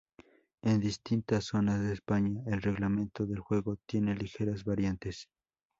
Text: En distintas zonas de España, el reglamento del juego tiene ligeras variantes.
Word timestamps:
En 0.63 0.79
distintas 0.79 1.45
zonas 1.45 1.79
de 1.79 1.93
España, 1.93 2.41
el 2.47 2.63
reglamento 2.63 3.27
del 3.27 3.37
juego 3.39 3.77
tiene 3.85 4.15
ligeras 4.15 4.63
variantes. 4.63 5.29